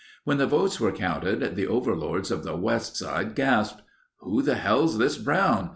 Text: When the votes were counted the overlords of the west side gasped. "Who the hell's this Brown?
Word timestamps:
When 0.23 0.37
the 0.39 0.47
votes 0.47 0.79
were 0.79 0.91
counted 0.91 1.55
the 1.55 1.67
overlords 1.67 2.31
of 2.31 2.43
the 2.43 2.55
west 2.55 2.97
side 2.97 3.35
gasped. 3.35 3.83
"Who 4.21 4.41
the 4.41 4.55
hell's 4.55 4.97
this 4.97 5.19
Brown? 5.19 5.69